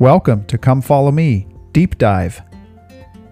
[0.00, 2.40] Welcome to Come Follow Me Deep Dive.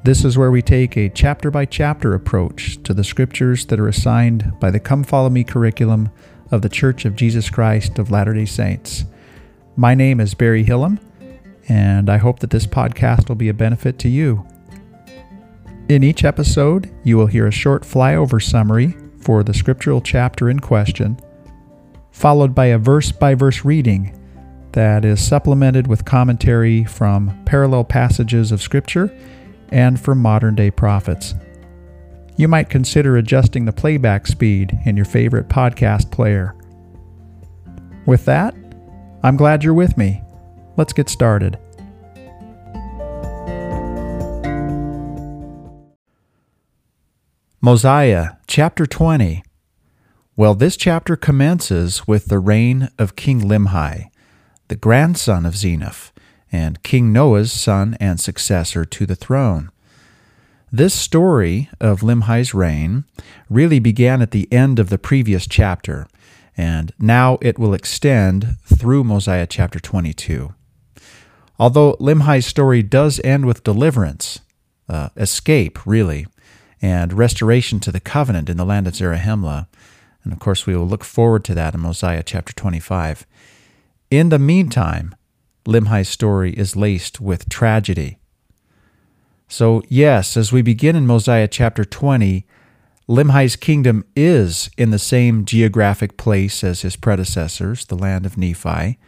[0.05, 3.89] This is where we take a chapter by chapter approach to the scriptures that are
[3.89, 6.11] assigned by the Come Follow Me curriculum
[6.51, 9.07] of the Church of Jesus Christ of Latter day Saints.
[9.77, 10.99] My name is Barry Hillam,
[11.71, 14.47] and I hope that this podcast will be a benefit to you.
[15.89, 20.61] In each episode, you will hear a short flyover summary for the scriptural chapter in
[20.61, 21.19] question,
[22.11, 24.18] followed by a verse by verse reading
[24.79, 29.13] that is supplemented with commentary from parallel passages of Scripture
[29.71, 31.35] and from modern day prophets.
[32.37, 36.55] You might consider adjusting the playback speed in your favorite podcast player.
[38.07, 38.55] With that,
[39.25, 40.23] I'm glad you're with me.
[40.77, 41.59] Let's get started.
[47.61, 49.43] Mosiah, chapter 20.
[50.37, 54.11] Well, this chapter commences with the reign of King Limhi
[54.69, 56.13] the grandson of Zeniff,
[56.51, 59.71] and King Noah's son and successor to the throne.
[60.71, 63.05] This story of Limhi's reign
[63.49, 66.07] really began at the end of the previous chapter,
[66.57, 70.55] and now it will extend through Mosiah chapter 22.
[71.59, 74.41] Although Limhi's story does end with deliverance,
[74.89, 76.27] uh, escape, really,
[76.81, 79.67] and restoration to the covenant in the land of Zarahemla,
[80.23, 83.27] and of course we will look forward to that in Mosiah chapter 25.
[84.11, 85.15] In the meantime,
[85.67, 88.19] Limhi's story is laced with tragedy.
[89.49, 92.47] So, yes, as we begin in Mosiah chapter 20,
[93.07, 98.99] Limhi's kingdom is in the same geographic place as his predecessors, the land of Nephi,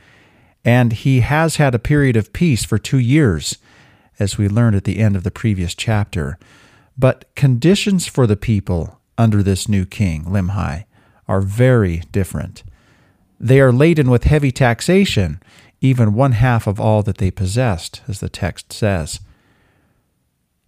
[0.67, 3.57] and he has had a period of peace for two years,
[4.19, 6.39] as we learned at the end of the previous chapter.
[6.98, 10.85] But conditions for the people under this new king, Limhi,
[11.27, 12.64] are very different.
[13.41, 15.41] They are laden with heavy taxation,
[15.80, 19.20] even one half of all that they possessed, as the text says.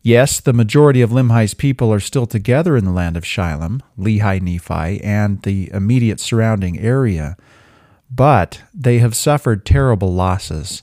[0.03, 4.41] Yes, the majority of Limhi's people are still together in the land of Shilom, Lehi
[4.41, 7.37] Nephi, and the immediate surrounding area,
[8.11, 10.83] but they have suffered terrible losses.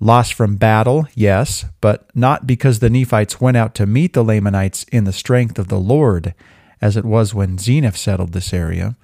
[0.00, 4.84] Loss from battle, yes, but not because the Nephites went out to meet the Lamanites
[4.92, 6.34] in the strength of the Lord,
[6.80, 8.96] as it was when Zeniff settled this area,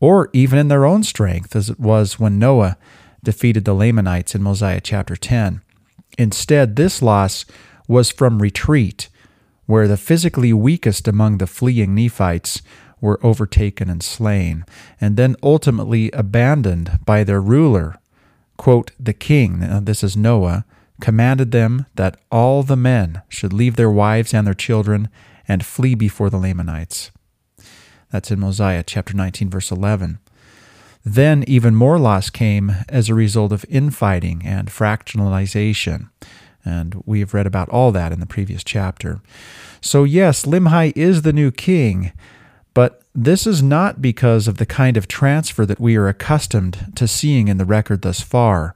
[0.00, 2.76] or even in their own strength, as it was when Noah
[3.22, 5.60] defeated the Lamanites in Mosiah chapter 10.
[6.18, 7.44] Instead, this loss
[7.86, 9.08] was from retreat,
[9.66, 12.62] where the physically weakest among the fleeing Nephites
[13.00, 14.64] were overtaken and slain,
[15.00, 17.96] and then ultimately abandoned by their ruler.
[18.56, 20.64] Quote, the king, uh, this is Noah,
[21.00, 25.08] commanded them that all the men should leave their wives and their children
[25.48, 27.10] and flee before the Lamanites.
[28.10, 30.18] That's in Mosiah chapter 19, verse 11.
[31.04, 36.10] Then even more loss came as a result of infighting and fractionalization.
[36.64, 39.20] And we have read about all that in the previous chapter.
[39.80, 42.12] So, yes, Limhi is the new king,
[42.74, 47.08] but this is not because of the kind of transfer that we are accustomed to
[47.08, 48.74] seeing in the record thus far.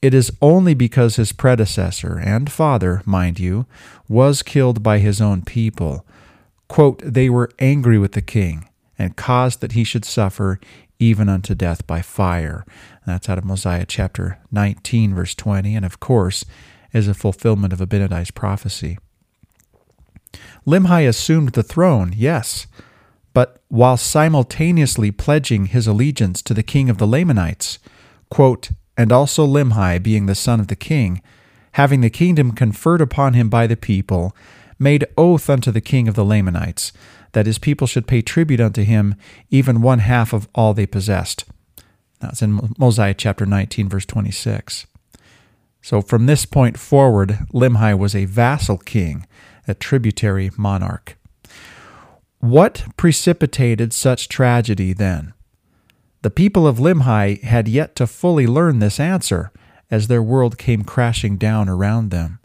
[0.00, 3.66] It is only because his predecessor and father, mind you,
[4.08, 6.06] was killed by his own people.
[6.68, 8.68] Quote, they were angry with the king
[8.98, 10.60] and caused that he should suffer
[10.98, 12.64] even unto death by fire.
[13.06, 16.44] That's out of Mosiah chapter 19, verse 20, and of course
[16.92, 18.98] is a fulfillment of Abinadi's prophecy.
[20.66, 22.66] Limhi assumed the throne, yes,
[23.32, 27.78] but while simultaneously pledging his allegiance to the king of the Lamanites,
[28.30, 31.20] quote, and also Limhi, being the son of the king,
[31.72, 34.34] having the kingdom conferred upon him by the people,
[34.78, 36.92] made oath unto the king of the Lamanites
[37.34, 39.14] that his people should pay tribute unto him,
[39.50, 41.44] even one half of all they possessed.
[42.20, 44.86] That's in Mosiah chapter 19, verse 26.
[45.82, 49.26] So from this point forward, Limhi was a vassal king,
[49.68, 51.16] a tributary monarch.
[52.38, 55.34] What precipitated such tragedy then?
[56.22, 59.52] The people of Limhi had yet to fully learn this answer
[59.90, 62.38] as their world came crashing down around them.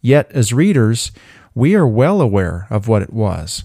[0.00, 1.12] Yet, as readers,
[1.54, 3.64] we are well aware of what it was.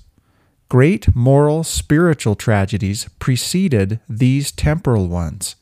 [0.70, 5.56] Great moral, spiritual tragedies preceded these temporal ones.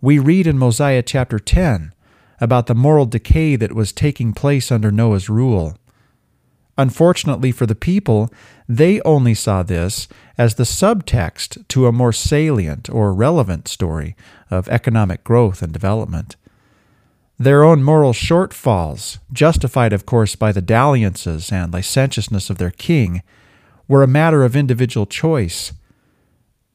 [0.00, 1.94] We read in Mosiah chapter 10
[2.40, 5.76] about the moral decay that was taking place under Noah's rule.
[6.76, 8.32] Unfortunately for the people,
[8.68, 14.16] they only saw this as the subtext to a more salient or relevant story
[14.50, 16.34] of economic growth and development.
[17.38, 23.22] Their own moral shortfalls, justified of course by the dalliances and licentiousness of their king,
[23.90, 25.72] were a matter of individual choice.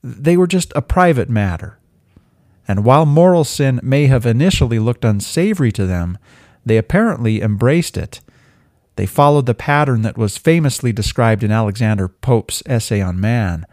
[0.03, 1.79] They were just a private matter.
[2.67, 6.17] And while moral sin may have initially looked unsavory to them,
[6.65, 8.19] they apparently embraced it.
[8.97, 13.65] They followed the pattern that was famously described in Alexander Pope's essay on man.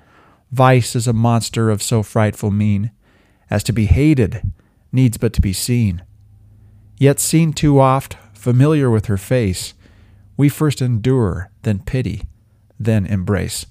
[0.52, 2.92] Vice is a monster of so frightful mien
[3.50, 4.52] as to be hated,
[4.92, 6.04] needs but to be seen.
[6.96, 9.74] Yet seen too oft, familiar with her face,
[10.36, 12.22] we first endure, then pity,
[12.84, 13.66] then embrace.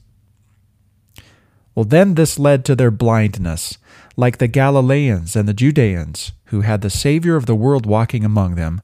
[1.75, 3.77] Well, then this led to their blindness,
[4.17, 8.55] like the Galileans and the Judeans, who had the Savior of the world walking among
[8.55, 8.81] them.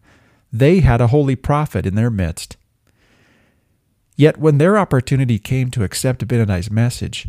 [0.54, 2.56] They had a holy prophet in their midst.
[4.16, 7.28] Yet when their opportunity came to accept Abinadi's message,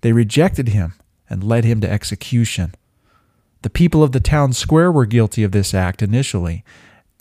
[0.00, 0.94] they rejected him
[1.30, 2.74] and led him to execution.
[3.62, 6.64] The people of the town square were guilty of this act initially,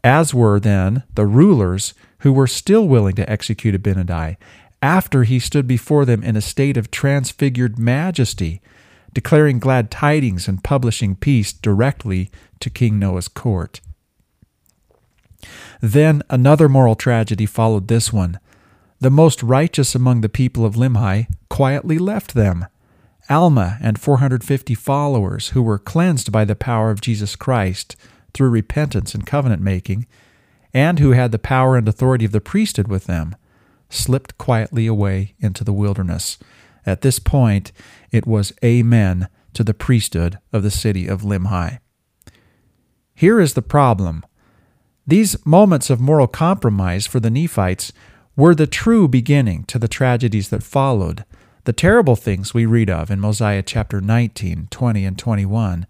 [0.04, 4.38] as were then the rulers who were still willing to execute Abinadi
[4.82, 8.62] after he stood before them in a state of transfigured majesty,
[9.14, 12.30] declaring glad tidings and publishing peace directly
[12.60, 13.82] to King Noah's court.
[15.82, 18.40] Then another moral tragedy followed this one.
[19.00, 22.66] The most righteous among the people of Limhi quietly left them.
[23.30, 27.96] Alma and 450 followers who were cleansed by the power of Jesus Christ
[28.34, 30.06] through repentance and covenant making,
[30.74, 33.36] and who had the power and authority of the priesthood with them
[33.90, 36.38] slipped quietly away into the wilderness.
[36.86, 37.72] At this point,
[38.12, 41.80] it was Amen to the priesthood of the city of Limhi.
[43.14, 44.24] Here is the problem.
[45.06, 47.92] These moments of moral compromise for the Nephites
[48.36, 51.26] were the true beginning to the tragedies that followed,
[51.64, 55.88] the terrible things we read of in Mosiah chapter 19, 20, and 21,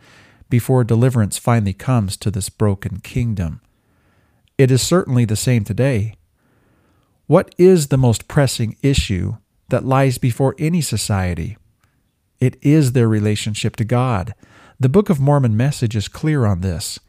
[0.50, 3.62] before deliverance finally comes to this broken kingdom.
[4.58, 6.16] It is certainly the same today.
[7.28, 9.36] What is the most pressing issue
[9.68, 11.58] that lies before any society?
[12.40, 14.34] It is their relationship to God.
[14.80, 17.02] The Book of Mormon message is clear on this.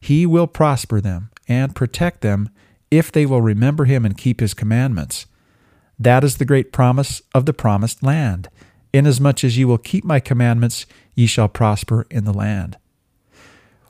[0.00, 2.48] He will prosper them and protect them
[2.90, 5.26] if they will remember Him and keep His commandments.
[5.98, 8.48] That is the great promise of the promised land.
[8.94, 12.78] Inasmuch as ye will keep my commandments, ye shall prosper in the land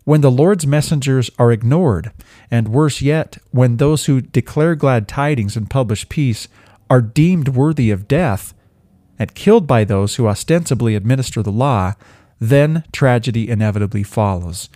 [0.07, 2.13] when the Lord's messengers are ignored,
[2.49, 6.47] and worse yet, when those who declare glad tidings and publish peace
[6.89, 8.55] are deemed worthy of death
[9.19, 11.95] and killed by those who ostensibly administer the law,
[12.39, 14.69] then tragedy inevitably follows.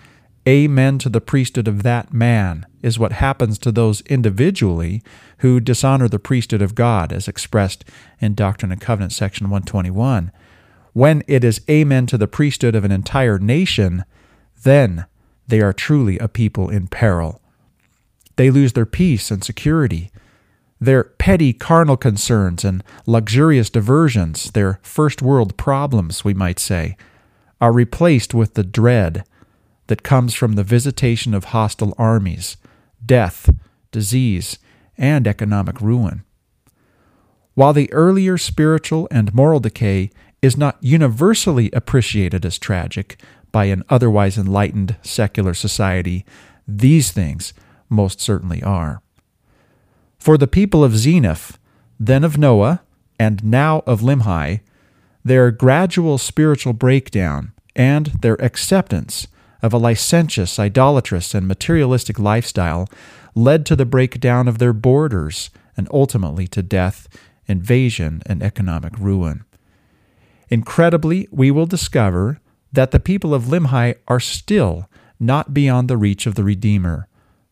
[0.48, 5.00] Amen to the priesthood of that man is what happens to those individually
[5.38, 7.84] who dishonor the priesthood of God, as expressed
[8.18, 10.32] in Doctrine and Covenants, section 121.
[10.92, 14.04] When it is amen to the priesthood of an entire nation,
[14.64, 15.06] then
[15.50, 17.40] they are truly a people in peril.
[18.36, 20.10] They lose their peace and security.
[20.80, 26.96] Their petty carnal concerns and luxurious diversions, their first world problems, we might say,
[27.60, 29.24] are replaced with the dread
[29.88, 32.56] that comes from the visitation of hostile armies,
[33.04, 33.50] death,
[33.92, 34.58] disease,
[34.96, 36.22] and economic ruin.
[37.54, 40.10] While the earlier spiritual and moral decay
[40.40, 43.20] is not universally appreciated as tragic,
[43.52, 46.24] by an otherwise enlightened secular society,
[46.66, 47.52] these things
[47.88, 49.02] most certainly are.
[50.18, 51.56] For the people of Zeniff,
[51.98, 52.82] then of Noah,
[53.18, 54.60] and now of Limhi,
[55.24, 59.26] their gradual spiritual breakdown and their acceptance
[59.62, 62.88] of a licentious, idolatrous, and materialistic lifestyle
[63.34, 67.08] led to the breakdown of their borders and ultimately to death,
[67.46, 69.44] invasion, and economic ruin.
[70.48, 72.40] Incredibly, we will discover
[72.72, 77.08] that the people of Limhi are still not beyond the reach of the Redeemer.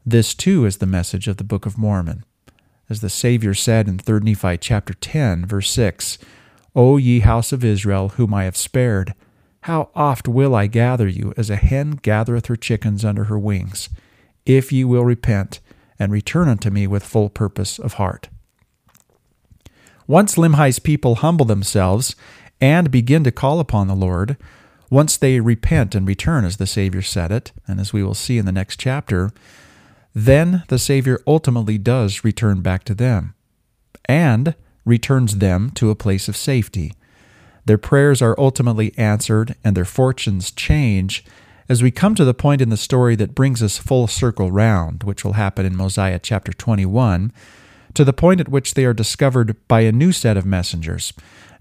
[0.06, 2.25] This too is the message of the Book of Mormon.
[2.88, 6.18] As the Savior said in 3 Nephi chapter 10, verse 6,
[6.75, 9.14] O ye house of Israel, whom I have spared,
[9.62, 13.90] how oft will I gather you, as a hen gathereth her chickens under her wings,
[14.46, 15.60] if ye will repent
[15.98, 18.28] and return unto me with full purpose of heart.
[20.06, 22.16] Once Limhi's people humble themselves
[22.60, 24.38] and begin to call upon the Lord,
[24.90, 28.38] once they repent and return, as the Savior said it, and as we will see
[28.38, 29.30] in the next chapter,
[30.14, 33.35] then the Savior ultimately does return back to them
[34.07, 34.54] and
[34.85, 36.95] returns them to a place of safety.
[37.66, 41.25] Their prayers are ultimately answered and their fortunes change
[41.68, 45.02] as we come to the point in the story that brings us full circle round,
[45.02, 47.30] which will happen in Mosiah chapter 21,
[47.92, 51.12] to the point at which they are discovered by a new set of messengers,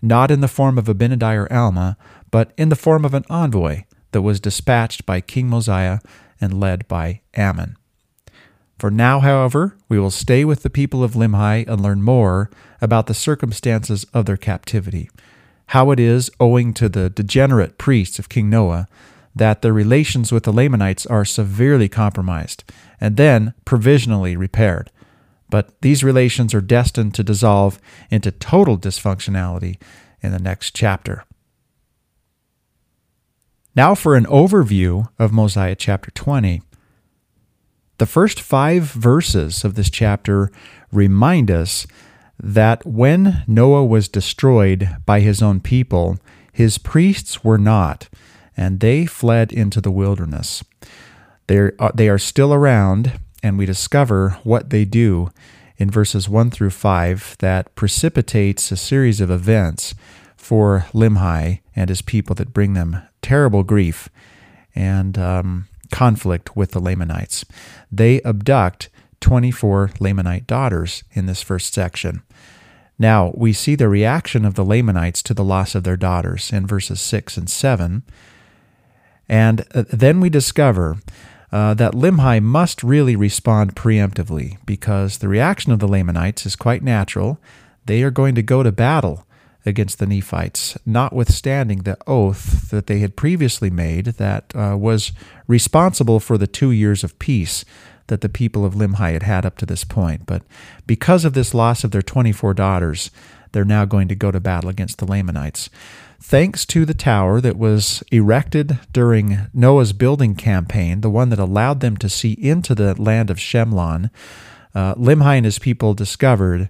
[0.01, 1.97] not in the form of Abinadi or Alma,
[2.31, 5.99] but in the form of an envoy that was dispatched by King Mosiah
[6.39, 7.75] and led by Ammon.
[8.79, 13.07] For now, however, we will stay with the people of Limhi and learn more about
[13.07, 15.09] the circumstances of their captivity,
[15.67, 18.87] how it is, owing to the degenerate priests of King Noah,
[19.35, 22.63] that their relations with the Lamanites are severely compromised
[23.01, 24.91] and then provisionally repaired.
[25.49, 27.79] But these relations are destined to dissolve
[28.11, 29.77] into total dysfunctionality
[30.21, 31.23] in the next chapter.
[33.77, 36.63] Now, for an overview of Mosiah chapter 20.
[37.99, 40.49] The first five verses of this chapter
[40.91, 41.85] remind us
[42.39, 46.17] that when Noah was destroyed by his own people,
[46.51, 48.09] his priests were not,
[48.57, 50.63] and they fled into the wilderness.
[51.45, 55.29] They're, uh, they are still around, and we discover what they do
[55.77, 59.93] in verses 1 through 5 that precipitates a series of events
[60.35, 64.07] for Limhi and his people that bring them terrible grief
[64.73, 67.43] and um, conflict with the Lamanites.
[67.91, 68.87] They abduct
[69.19, 72.21] 24 Lamanite daughters in this first section.
[72.97, 76.65] Now, we see the reaction of the Lamanites to the loss of their daughters in
[76.65, 78.03] verses 6 and 7.
[79.27, 80.99] And uh, then we discover
[81.51, 86.81] uh, that Limhi must really respond preemptively because the reaction of the Lamanites is quite
[86.81, 87.39] natural.
[87.87, 89.26] They are going to go to battle
[89.67, 95.11] against the Nephites, notwithstanding the oath that they had previously made that uh, was
[95.47, 97.65] responsible for the two years of peace
[98.07, 100.25] that the people of Limhi had had up to this point.
[100.25, 100.43] But
[100.85, 103.11] because of this loss of their 24 daughters,
[103.51, 105.69] they're now going to go to battle against the Lamanites.
[106.19, 111.79] Thanks to the tower that was erected during Noah's building campaign, the one that allowed
[111.79, 114.09] them to see into the land of Shemlon,
[114.73, 116.69] uh, Limhi and his people discovered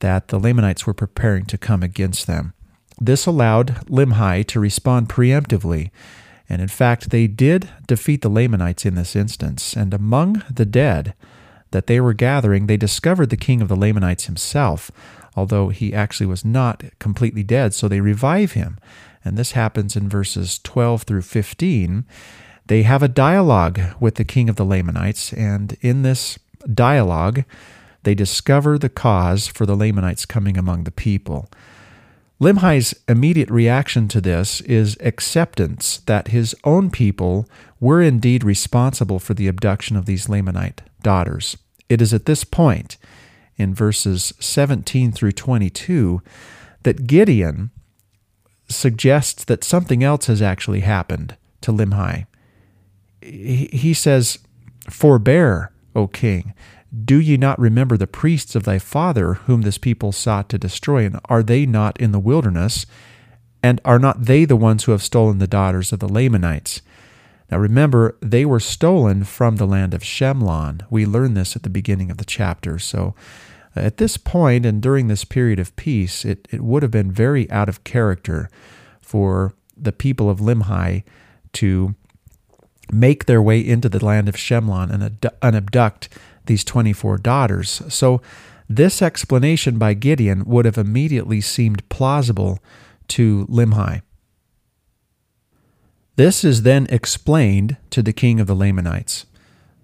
[0.00, 2.52] that the Lamanites were preparing to come against them.
[3.00, 5.90] This allowed Limhi to respond preemptively
[6.48, 9.74] and in fact, they did defeat the Lamanites in this instance.
[9.74, 11.14] And among the dead
[11.70, 14.90] that they were gathering, they discovered the king of the Lamanites himself,
[15.36, 17.72] although he actually was not completely dead.
[17.72, 18.78] So they revive him.
[19.24, 22.04] And this happens in verses 12 through 15.
[22.66, 25.32] They have a dialogue with the king of the Lamanites.
[25.32, 26.38] And in this
[26.72, 27.44] dialogue,
[28.04, 31.50] they discover the cause for the Lamanites coming among the people.
[32.40, 37.48] Limhi's immediate reaction to this is acceptance that his own people
[37.80, 41.56] were indeed responsible for the abduction of these Lamanite daughters.
[41.88, 42.96] It is at this point,
[43.56, 46.22] in verses 17 through 22,
[46.82, 47.70] that Gideon
[48.68, 52.26] suggests that something else has actually happened to Limhi.
[53.22, 54.38] He says,
[54.90, 56.52] Forbear, O king,
[56.94, 61.04] do ye not remember the priests of thy father, whom this people sought to destroy?
[61.04, 62.86] And are they not in the wilderness?
[63.62, 66.82] And are not they the ones who have stolen the daughters of the Lamanites?
[67.50, 70.82] Now remember, they were stolen from the land of Shemlon.
[70.90, 72.78] We learn this at the beginning of the chapter.
[72.78, 73.14] So
[73.76, 77.10] uh, at this point and during this period of peace, it, it would have been
[77.10, 78.48] very out of character
[79.00, 81.02] for the people of Limhi
[81.54, 81.94] to
[82.92, 86.08] make their way into the land of Shemlon and abduct
[86.46, 87.82] these 24 daughters.
[87.88, 88.20] So,
[88.68, 92.60] this explanation by Gideon would have immediately seemed plausible
[93.08, 94.00] to Limhi.
[96.16, 99.26] This is then explained to the king of the Lamanites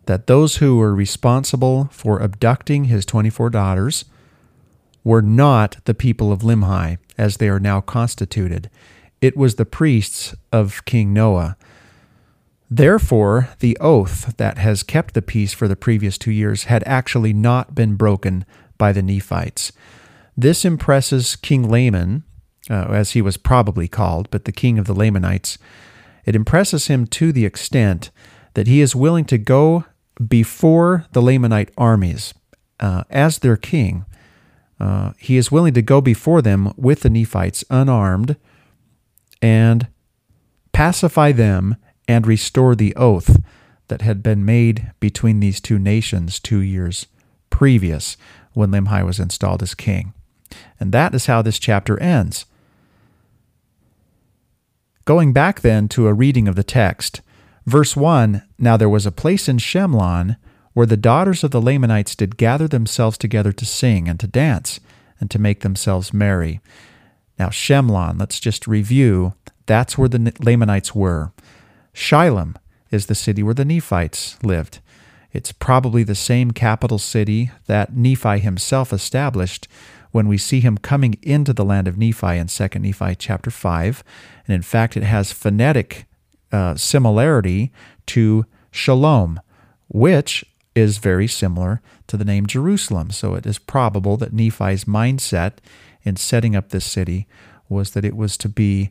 [0.07, 4.05] that those who were responsible for abducting his 24 daughters
[5.05, 8.71] were not the people of Limhi as they are now constituted.
[9.21, 11.57] It was the priests of King Noah
[12.71, 17.33] Therefore, the oath that has kept the peace for the previous two years had actually
[17.33, 18.45] not been broken
[18.79, 19.73] by the Nephites.
[20.37, 22.23] This impresses King Laman,
[22.71, 25.59] uh, as he was probably called, but the king of the Lamanites.
[26.25, 28.11] It impresses him to the extent
[28.55, 29.85] that he is willing to go
[30.29, 32.35] before the Lamanite armies
[32.79, 34.05] uh, as their king.
[34.79, 38.37] Uh, he is willing to go before them with the Nephites unarmed
[39.43, 39.89] and
[40.73, 41.77] pacify them
[42.11, 43.41] and restore the oath
[43.87, 47.07] that had been made between these two nations two years
[47.51, 48.17] previous
[48.53, 50.13] when Limhi was installed as king.
[50.81, 52.47] And that is how this chapter ends.
[55.05, 57.21] Going back then to a reading of the text,
[57.65, 60.37] verse 1 Now there was a place in Shemlon
[60.73, 64.81] where the daughters of the Lamanites did gather themselves together to sing and to dance
[65.21, 66.61] and to make themselves merry.
[67.39, 69.35] Now, Shemlon, let's just review.
[69.67, 71.31] That's where the Lamanites were.
[72.01, 72.57] Shilom
[72.91, 74.81] is the city where the Nephites lived.
[75.35, 79.69] It's probably the same capital city that Nephi himself established
[80.11, 84.03] when we see him coming into the land of Nephi in 2 Nephi chapter 5.
[84.47, 86.07] And in fact, it has phonetic
[86.51, 87.71] uh, similarity
[88.07, 89.39] to Shalom,
[89.89, 90.43] which
[90.75, 93.11] is very similar to the name Jerusalem.
[93.11, 95.59] So it is probable that Nephi's mindset
[96.03, 97.29] in setting up this city
[97.69, 98.91] was that it was to be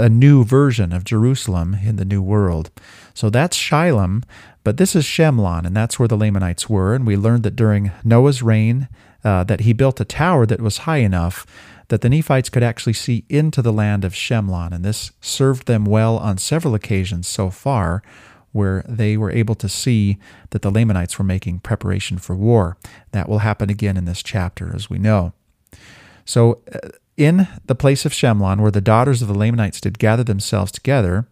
[0.00, 2.70] a new version of Jerusalem in the New World.
[3.14, 4.24] So that's Shilom,
[4.64, 6.94] but this is Shemlon, and that's where the Lamanites were.
[6.94, 8.88] And we learned that during Noah's reign,
[9.22, 11.46] uh, that he built a tower that was high enough
[11.88, 15.84] that the Nephites could actually see into the land of Shemlon, and this served them
[15.84, 18.02] well on several occasions so far,
[18.52, 20.16] where they were able to see
[20.50, 22.76] that the Lamanites were making preparation for war.
[23.10, 25.32] That will happen again in this chapter, as we know.
[26.24, 30.24] So, uh, in the place of Shemlon, where the daughters of the Lamanites did gather
[30.24, 31.26] themselves together,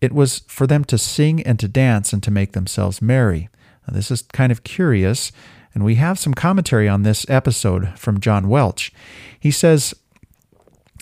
[0.00, 3.48] it was for them to sing and to dance and to make themselves merry.
[3.86, 5.32] Now, this is kind of curious,
[5.74, 8.92] and we have some commentary on this episode from John Welch.
[9.38, 9.94] He says,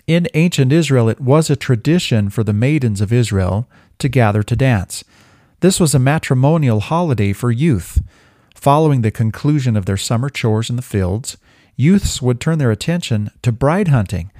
[0.07, 3.69] In ancient Israel, it was a tradition for the maidens of Israel
[3.99, 5.05] to gather to dance.
[5.61, 8.03] This was a matrimonial holiday for youth.
[8.55, 11.37] Following the conclusion of their summer chores in the fields,
[11.77, 14.31] youths would turn their attention to bride hunting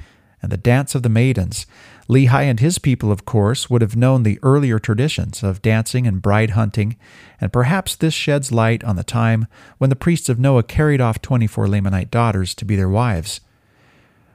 [0.43, 1.67] and the dance of the maidens.
[2.09, 6.21] Lehi and his people, of course, would have known the earlier traditions of dancing and
[6.21, 6.97] bride hunting,
[7.41, 9.47] and perhaps this sheds light on the time
[9.79, 13.41] when the priests of Noah carried off 24 Lamanite daughters to be their wives.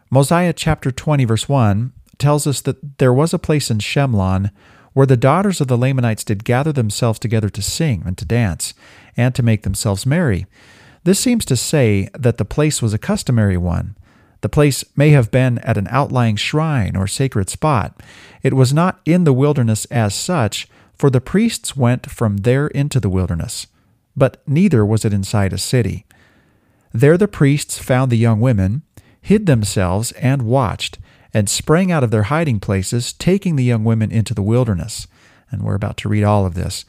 [0.10, 4.50] Mosiah chapter 20, verse 1 tells us that there was a place in Shemlon
[4.94, 8.74] where the daughters of the Lamanites did gather themselves together to sing and to dance,
[9.16, 10.48] and to make themselves merry.
[11.08, 13.96] This seems to say that the place was a customary one
[14.42, 18.04] the place may have been at an outlying shrine or sacred spot.
[18.44, 23.00] It was not in the wilderness as such, for the priests went from there into
[23.00, 23.68] the wilderness,
[24.18, 26.06] but neither was it inside a city.
[26.92, 28.82] There the priests found the young women,
[29.22, 31.00] hid themselves, and watched,
[31.34, 35.08] and sprang out of their hiding places, taking the young women into the wilderness.
[35.52, 36.84] And we're about to read all of this.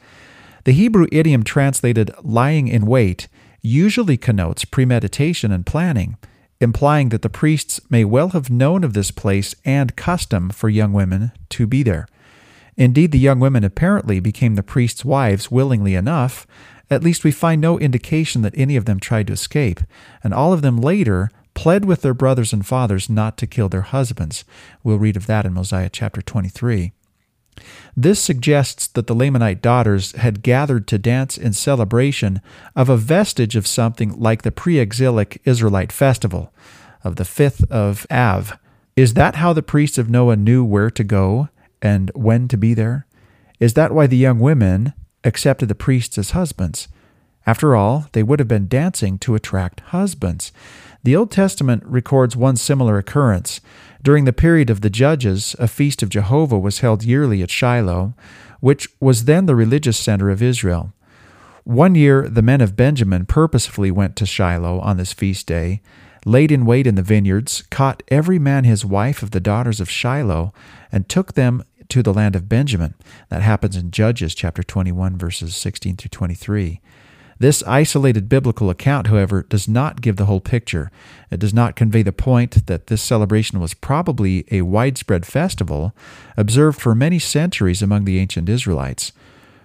[0.65, 3.29] The Hebrew idiom translated lying in wait
[3.61, 6.17] usually connotes premeditation and planning
[6.59, 10.93] implying that the priests may well have known of this place and custom for young
[10.93, 12.07] women to be there.
[12.75, 16.47] Indeed, the young women apparently became the priests' wives willingly enough.
[16.89, 19.81] At least we find no indication that any of them tried to escape,
[20.23, 23.81] and all of them later pled with their brothers and fathers not to kill their
[23.81, 24.45] husbands.
[24.83, 26.93] We'll read of that in Mosiah chapter 23.
[27.95, 32.41] This suggests that the Lamanite daughters had gathered to dance in celebration
[32.75, 36.53] of a vestige of something like the pre exilic Israelite festival
[37.03, 38.57] of the 5th of Av.
[38.95, 41.49] Is that how the priests of Noah knew where to go
[41.81, 43.05] and when to be there?
[43.59, 46.87] Is that why the young women accepted the priests as husbands?
[47.45, 50.51] After all, they would have been dancing to attract husbands.
[51.03, 53.61] The Old Testament records one similar occurrence.
[54.03, 58.15] During the period of the Judges, a feast of Jehovah was held yearly at Shiloh,
[58.59, 60.93] which was then the religious center of Israel.
[61.63, 65.81] One year, the men of Benjamin purposefully went to Shiloh on this feast day,
[66.25, 69.89] laid in wait in the vineyards, caught every man his wife of the daughters of
[69.89, 70.53] Shiloh,
[70.91, 72.93] and took them to the land of Benjamin.
[73.29, 76.81] That happens in Judges chapter 21, verses 16 through 23.
[77.39, 80.91] This isolated biblical account, however, does not give the whole picture.
[81.31, 85.95] It does not convey the point that this celebration was probably a widespread festival
[86.35, 89.13] observed for many centuries among the ancient Israelites.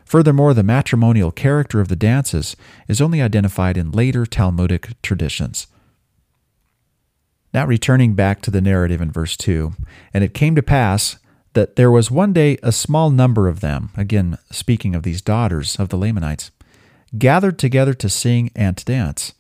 [0.05, 2.55] Furthermore, the matrimonial character of the dances
[2.87, 5.67] is only identified in later Talmudic traditions.
[7.53, 9.73] Now, returning back to the narrative in verse 2
[10.13, 11.19] And it came to pass
[11.55, 15.77] that there was one day a small number of them, again speaking of these daughters
[15.77, 16.51] of the Lamanites,
[17.19, 19.35] gathered together to sing and to dance.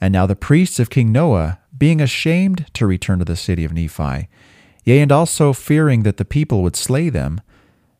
[0.00, 3.72] And now the priests of King Noah, being ashamed to return to the city of
[3.72, 4.28] Nephi,
[4.84, 7.40] yea, and also fearing that the people would slay them,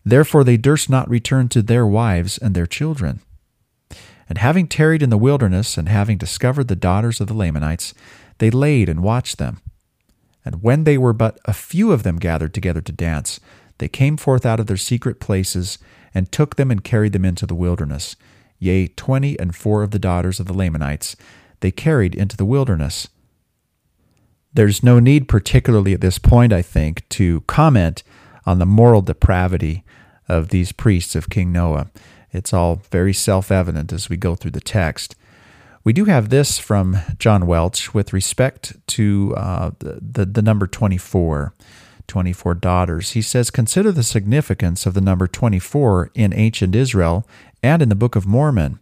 [0.04, 3.20] therefore they durst not return to their wives and their children.
[4.28, 7.92] And having tarried in the wilderness, and having discovered the daughters of the Lamanites,
[8.38, 9.60] they laid and watched them.
[10.44, 13.38] And when they were but a few of them gathered together to dance,
[13.78, 15.78] they came forth out of their secret places,
[16.14, 18.16] and took them and carried them into the wilderness
[18.62, 21.16] yea, twenty and four of the daughters of the Lamanites,
[21.60, 23.08] they carried into the wilderness.
[24.54, 28.02] There's no need, particularly at this point, I think, to comment
[28.44, 29.84] on the moral depravity
[30.28, 31.90] of these priests of King Noah.
[32.30, 35.16] It's all very self evident as we go through the text.
[35.84, 40.66] We do have this from John Welch with respect to uh, the, the, the number
[40.66, 41.54] 24.
[42.08, 43.10] 24 daughters.
[43.10, 47.26] He says, Consider the significance of the number 24 in ancient Israel
[47.62, 48.78] and in the Book of Mormon.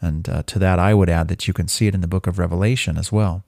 [0.00, 2.26] And uh, to that, I would add that you can see it in the Book
[2.26, 3.44] of Revelation as well.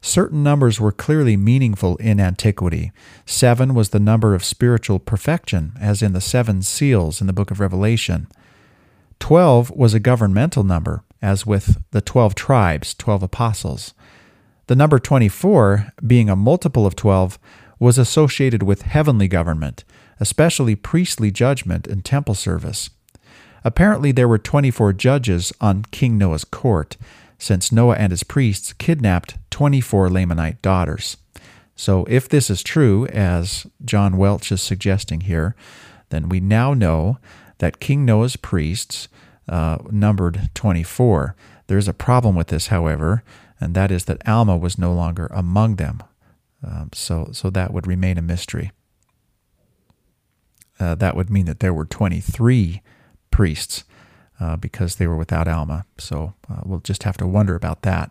[0.00, 2.92] Certain numbers were clearly meaningful in antiquity.
[3.24, 7.50] Seven was the number of spiritual perfection, as in the seven seals in the Book
[7.50, 8.28] of Revelation.
[9.18, 13.94] Twelve was a governmental number, as with the twelve tribes, twelve apostles.
[14.68, 17.38] The number 24, being a multiple of 12,
[17.78, 19.84] was associated with heavenly government,
[20.20, 22.90] especially priestly judgment and temple service.
[23.64, 26.96] Apparently, there were 24 judges on King Noah's court,
[27.38, 31.16] since Noah and his priests kidnapped 24 Lamanite daughters.
[31.74, 35.54] So, if this is true, as John Welch is suggesting here,
[36.08, 37.18] then we now know
[37.58, 39.08] that King Noah's priests
[39.48, 41.34] uh, numbered 24.
[41.66, 43.22] There's a problem with this, however,
[43.60, 46.02] and that is that Alma was no longer among them.
[46.66, 48.72] Um, so, so that would remain a mystery.
[50.78, 52.82] Uh, that would mean that there were 23
[53.30, 53.84] priests
[54.40, 55.86] uh, because they were without Alma.
[55.98, 58.10] So uh, we'll just have to wonder about that.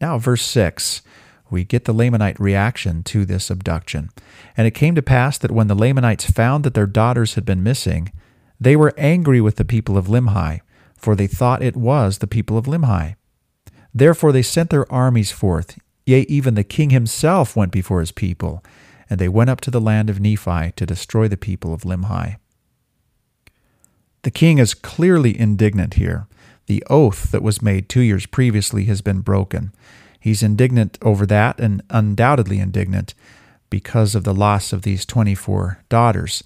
[0.00, 1.02] Now, verse 6,
[1.50, 4.10] we get the Lamanite reaction to this abduction.
[4.56, 7.62] And it came to pass that when the Lamanites found that their daughters had been
[7.62, 8.12] missing,
[8.60, 10.60] they were angry with the people of Limhi,
[10.96, 13.16] for they thought it was the people of Limhi.
[13.94, 15.78] Therefore they sent their armies forth,
[16.08, 18.64] yea, even the king himself went before his people,
[19.10, 22.36] and they went up to the land of Nephi to destroy the people of Limhi.
[24.22, 26.26] The king is clearly indignant here.
[26.66, 29.72] The oath that was made two years previously has been broken.
[30.18, 33.14] He's indignant over that and undoubtedly indignant
[33.70, 36.42] because of the loss of these 24 daughters.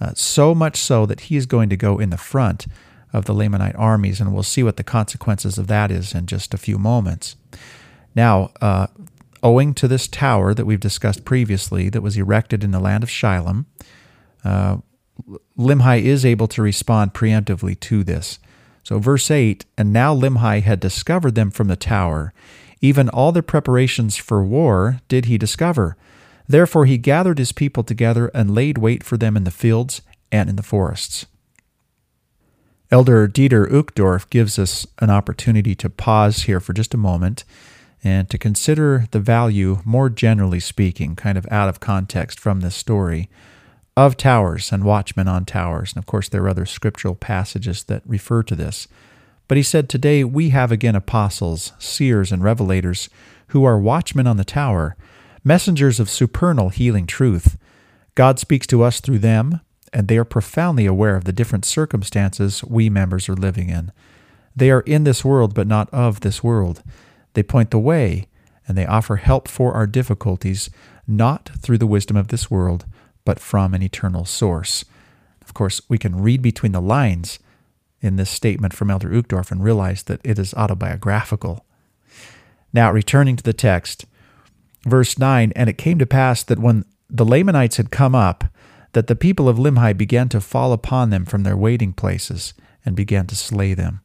[0.00, 2.66] Uh, so much so that he is going to go in the front
[3.12, 6.54] of the Lamanite armies, and we'll see what the consequences of that is in just
[6.54, 7.36] a few moments.
[8.14, 8.88] Now, uh,
[9.42, 13.10] owing to this tower that we've discussed previously that was erected in the land of
[13.10, 13.66] Shilom,
[14.44, 14.78] uh,
[15.58, 18.38] Limhi is able to respond preemptively to this.
[18.82, 22.32] So, verse 8 And now Limhi had discovered them from the tower.
[22.80, 25.96] Even all their preparations for war did he discover.
[26.48, 30.50] Therefore he gathered his people together and laid wait for them in the fields and
[30.50, 31.26] in the forests.
[32.90, 37.44] Elder Dieter Uchtdorf gives us an opportunity to pause here for just a moment
[38.04, 42.74] and to consider the value, more generally speaking, kind of out of context from this
[42.74, 43.28] story,
[43.96, 45.92] of towers and watchmen on towers.
[45.92, 48.88] And of course, there are other scriptural passages that refer to this.
[49.48, 53.08] But he said, Today we have again apostles, seers, and revelators
[53.48, 54.96] who are watchmen on the tower,
[55.44, 57.58] messengers of supernal healing truth.
[58.14, 59.60] God speaks to us through them,
[59.92, 63.92] and they are profoundly aware of the different circumstances we members are living in.
[64.56, 66.82] They are in this world, but not of this world.
[67.34, 68.26] They point the way,
[68.66, 70.70] and they offer help for our difficulties,
[71.06, 72.84] not through the wisdom of this world,
[73.24, 74.84] but from an eternal source.
[75.42, 77.38] Of course, we can read between the lines
[78.00, 81.64] in this statement from Elder Uchtdorf and realize that it is autobiographical.
[82.72, 84.06] Now, returning to the text,
[84.84, 88.44] verse 9 And it came to pass that when the Lamanites had come up,
[88.92, 92.96] that the people of Limhi began to fall upon them from their waiting places and
[92.96, 94.01] began to slay them.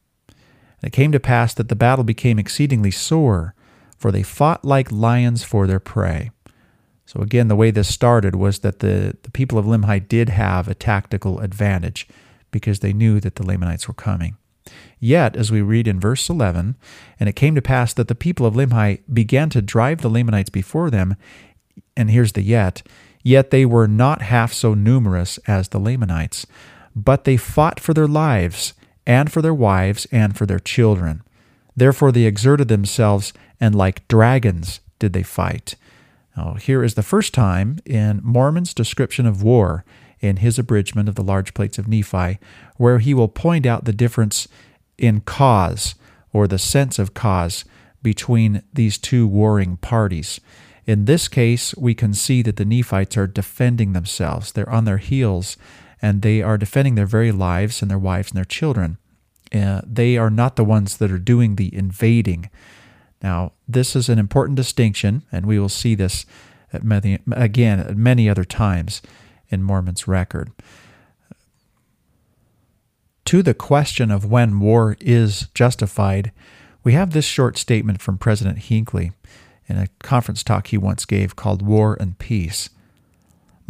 [0.80, 3.54] And it came to pass that the battle became exceedingly sore,
[3.96, 6.30] for they fought like lions for their prey.
[7.04, 10.68] So, again, the way this started was that the, the people of Limhi did have
[10.68, 12.06] a tactical advantage
[12.50, 14.36] because they knew that the Lamanites were coming.
[15.00, 16.76] Yet, as we read in verse 11,
[17.18, 20.50] and it came to pass that the people of Limhi began to drive the Lamanites
[20.50, 21.16] before them,
[21.96, 22.82] and here's the yet,
[23.22, 26.46] yet they were not half so numerous as the Lamanites,
[26.94, 28.74] but they fought for their lives,
[29.08, 31.22] and for their wives, and for their children.
[31.74, 35.74] Therefore they exerted themselves, and like dragons did they fight.
[36.36, 39.84] Now, here is the first time in Mormon's description of war
[40.20, 42.38] in his abridgment of the large plates of Nephi,
[42.76, 44.46] where he will point out the difference
[44.98, 45.94] in cause
[46.32, 47.64] or the sense of cause
[48.02, 50.40] between these two warring parties.
[50.86, 54.52] In this case, we can see that the Nephites are defending themselves.
[54.52, 55.56] They're on their heels
[56.00, 58.98] and they are defending their very lives and their wives and their children.
[59.52, 62.50] Uh, they are not the ones that are doing the invading.
[63.22, 66.26] Now, this is an important distinction, and we will see this
[66.72, 69.02] at many, again at many other times
[69.48, 70.52] in Mormon's record.
[73.26, 76.32] To the question of when war is justified,
[76.84, 79.12] we have this short statement from President Hinckley
[79.66, 82.70] in a conference talk he once gave called War and Peace.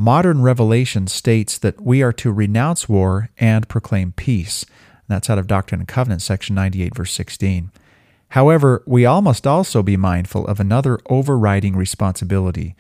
[0.00, 4.64] Modern revelation states that we are to renounce war and proclaim peace.
[5.08, 7.72] That's out of Doctrine and Covenants, section 98, verse 16.
[8.28, 12.76] However, we all must also be mindful of another overriding responsibility.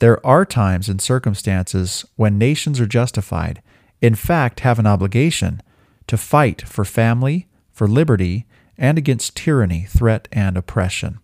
[0.00, 3.62] There are times and circumstances when nations are justified,
[4.02, 5.62] in fact, have an obligation
[6.08, 8.44] to fight for family, for liberty,
[8.76, 11.20] and against tyranny, threat, and oppression.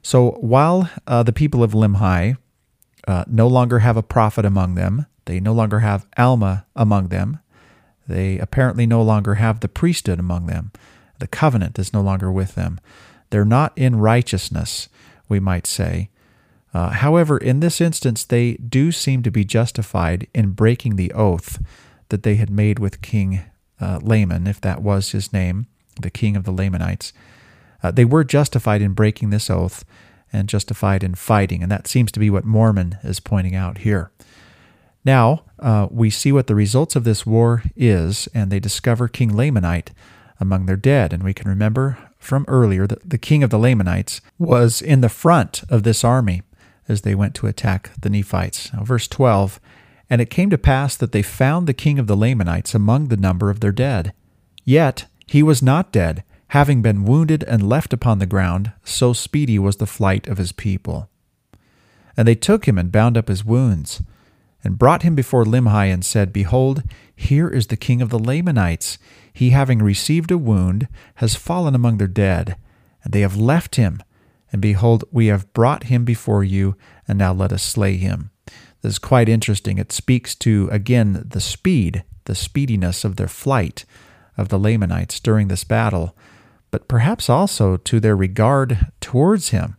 [0.00, 2.38] So while uh, the people of Limhi
[3.06, 7.38] uh, no longer have a prophet among them, they no longer have Alma among them,
[8.08, 10.72] they apparently no longer have the priesthood among them.
[11.18, 12.80] The covenant is no longer with them.
[13.30, 14.88] They're not in righteousness,
[15.28, 16.10] we might say.
[16.74, 21.62] Uh, however, in this instance, they do seem to be justified in breaking the oath
[22.08, 23.42] that they had made with King
[23.80, 25.66] uh, Laman, if that was his name,
[26.00, 27.12] the king of the Lamanites.
[27.82, 29.84] Uh, they were justified in breaking this oath
[30.32, 34.10] and justified in fighting, and that seems to be what Mormon is pointing out here.
[35.04, 39.32] Now, uh, we see what the results of this war is, and they discover King
[39.32, 39.88] Lamanite
[40.40, 41.12] among their dead.
[41.12, 45.08] And we can remember from earlier that the king of the Lamanites was in the
[45.08, 46.42] front of this army
[46.88, 48.72] as they went to attack the Nephites.
[48.72, 49.60] Now, verse 12
[50.10, 53.16] And it came to pass that they found the king of the Lamanites among the
[53.16, 54.12] number of their dead.
[54.64, 59.58] Yet he was not dead, having been wounded and left upon the ground, so speedy
[59.58, 61.08] was the flight of his people.
[62.16, 64.02] And they took him and bound up his wounds,
[64.64, 66.82] and brought him before Limhi, and said, Behold,
[67.14, 68.98] here is the king of the Lamanites.
[69.32, 72.56] He, having received a wound, has fallen among their dead,
[73.02, 74.02] and they have left him
[74.52, 76.76] and behold, we have brought him before you,
[77.08, 78.30] and now let us slay him.
[78.82, 79.78] This is quite interesting.
[79.78, 83.86] It speaks to, again, the speed, the speediness of their flight
[84.36, 86.14] of the Lamanites during this battle,
[86.72, 89.76] but perhaps also to their regard towards him.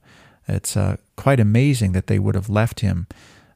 [0.47, 3.07] It's uh, quite amazing that they would have left him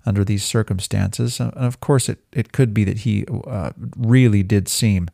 [0.05, 1.39] under these circumstances.
[1.39, 5.09] And of course, it, it could be that he uh, really did seem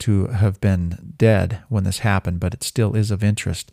[0.00, 3.72] to have been dead when this happened, but it still is of interest.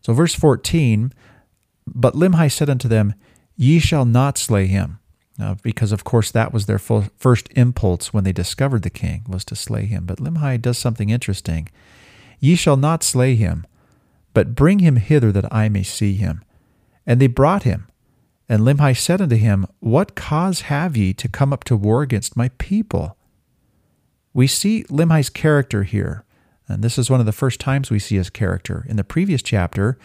[0.00, 1.12] So, verse 14
[1.86, 3.14] But Limhi said unto them,
[3.56, 5.00] Ye shall not slay him.
[5.40, 9.44] Uh, because, of course, that was their first impulse when they discovered the king, was
[9.44, 10.04] to slay him.
[10.04, 11.68] But Limhi does something interesting.
[12.40, 13.66] Ye shall not slay him,
[14.34, 16.42] but bring him hither that I may see him.
[17.06, 17.88] And they brought him.
[18.48, 22.36] And Limhi said unto him, What cause have ye to come up to war against
[22.36, 23.16] my people?
[24.32, 26.24] We see Limhi's character here.
[26.68, 28.84] And this is one of the first times we see his character.
[28.88, 29.98] In the previous chapter,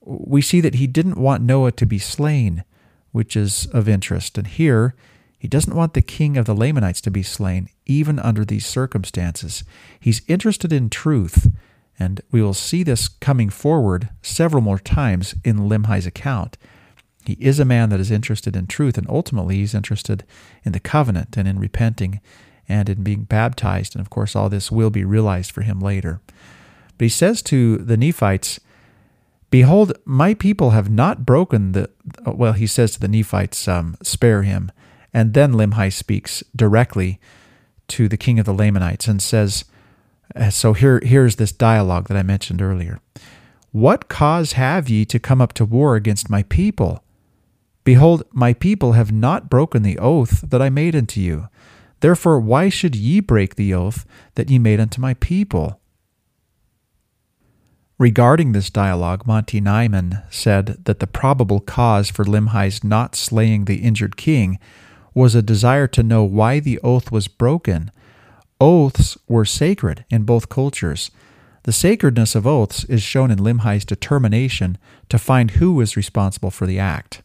[0.00, 2.64] we see that he didn't want Noah to be slain,
[3.12, 4.38] which is of interest.
[4.38, 4.94] And here,
[5.40, 9.64] he doesn't want the king of the Lamanites to be slain, even under these circumstances.
[9.98, 11.50] He's interested in truth,
[11.98, 16.58] and we will see this coming forward several more times in Limhi's account.
[17.24, 20.24] He is a man that is interested in truth, and ultimately he's interested
[20.62, 22.20] in the covenant and in repenting
[22.68, 23.94] and in being baptized.
[23.94, 26.20] And of course, all this will be realized for him later.
[26.98, 28.60] But he says to the Nephites,
[29.50, 31.88] Behold, my people have not broken the.
[32.26, 34.70] Well, he says to the Nephites, um, Spare him.
[35.12, 37.20] And then Limhi speaks directly
[37.88, 39.64] to the king of the Lamanites and says,
[40.34, 43.00] uh, So here, here's this dialogue that I mentioned earlier.
[43.72, 47.04] What cause have ye to come up to war against my people?
[47.84, 51.48] Behold, my people have not broken the oath that I made unto you.
[52.00, 55.80] Therefore, why should ye break the oath that ye made unto my people?
[57.98, 63.82] Regarding this dialogue, Monte Nyman said that the probable cause for Limhi's not slaying the
[63.82, 64.58] injured king
[65.14, 67.90] was a desire to know why the oath was broken.
[68.60, 71.10] Oaths were sacred in both cultures.
[71.64, 76.66] The sacredness of oaths is shown in Limhi's determination to find who was responsible for
[76.66, 77.22] the act.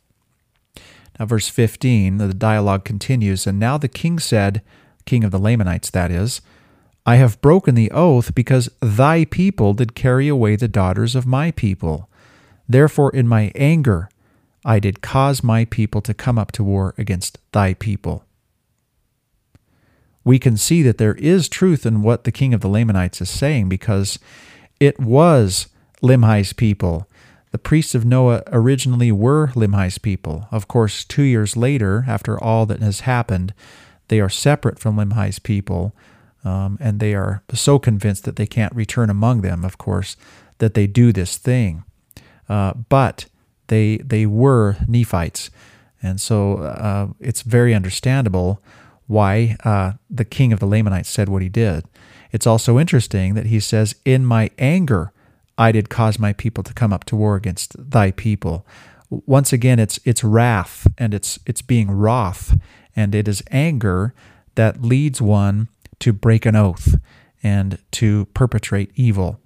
[1.19, 4.61] Now, verse 15, the dialogue continues And now the king said,
[5.05, 6.41] King of the Lamanites, that is,
[7.05, 11.51] I have broken the oath because thy people did carry away the daughters of my
[11.51, 12.09] people.
[12.67, 14.09] Therefore, in my anger,
[14.65, 18.25] I did cause my people to come up to war against thy people.
[20.23, 23.29] We can see that there is truth in what the king of the Lamanites is
[23.29, 24.17] saying because
[24.79, 25.67] it was
[26.01, 27.07] Limhi's people
[27.55, 30.45] the priests of Noah originally were Limhi's people.
[30.51, 33.53] Of course, two years later, after all that has happened,
[34.09, 35.95] they are separate from Limhi's people,
[36.43, 40.17] um, and they are so convinced that they can't return among them, of course,
[40.57, 41.85] that they do this thing.
[42.49, 43.27] Uh, but
[43.67, 45.49] they they were Nephites,
[46.01, 48.61] and so uh, it's very understandable
[49.07, 51.85] why uh, the king of the Lamanites said what he did.
[52.31, 55.11] It's also interesting that he says, "In my anger."
[55.57, 58.65] I did cause my people to come up to war against thy people.
[59.09, 62.57] Once again, it's it's wrath and it's it's being wroth,
[62.95, 64.13] and it is anger
[64.55, 66.95] that leads one to break an oath
[67.43, 69.39] and to perpetrate evil.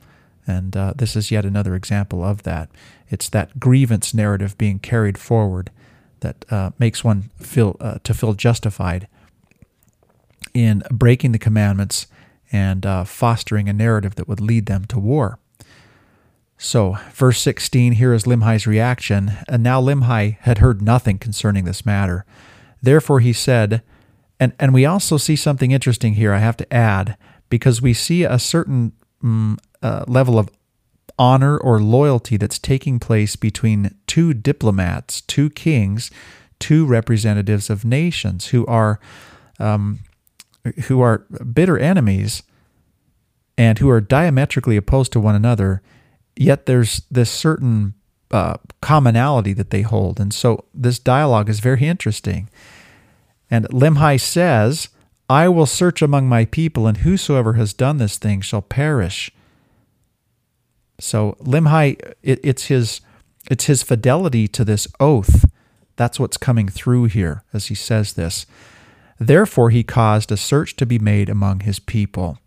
[0.48, 2.70] And uh, this is yet another example of that.
[3.10, 5.72] It's that grievance narrative being carried forward
[6.20, 9.08] that uh, makes one feel uh, to feel justified
[10.54, 12.08] in breaking the commandments
[12.52, 15.40] and uh, fostering a narrative that would lead them to war.
[16.58, 19.32] So, verse 16, here is Limhi's reaction.
[19.48, 22.26] And now Limhi had heard nothing concerning this matter.
[22.82, 23.82] Therefore he said,
[24.40, 27.18] and, and we also see something interesting here, I have to add,
[27.50, 28.94] because we see a certain
[29.24, 30.50] um, uh, level of
[31.20, 36.10] honor or loyalty that's taking place between two diplomats, two kings,
[36.60, 39.00] two representatives of nations who are
[39.60, 40.00] um,
[40.86, 41.20] who are
[41.54, 42.42] bitter enemies
[43.58, 45.82] and who are diametrically opposed to one another.
[46.36, 47.94] Yet there's this certain
[48.32, 52.50] uh, commonality that they hold, and so this dialogue is very interesting.
[53.52, 54.88] And Limhi says,
[55.28, 59.32] "I will search among my people, and whosoever has done this thing shall perish."
[61.00, 63.02] So Limhi, it, it's his
[63.50, 65.50] it's his fidelity to this oath.
[65.96, 68.46] That's what's coming through here as he says this.
[69.20, 72.40] Therefore, he caused a search to be made among his people.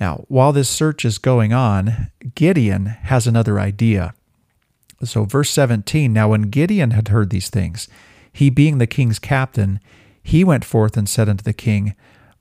[0.00, 4.14] Now, while this search is going on, Gideon has another idea.
[5.04, 7.86] So, verse 17 Now, when Gideon had heard these things,
[8.32, 9.78] he being the king's captain,
[10.22, 11.94] he went forth and said unto the king,